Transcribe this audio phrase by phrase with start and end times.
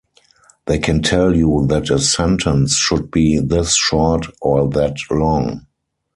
[0.65, 5.67] They can tell you that a sentence should be this short or that long.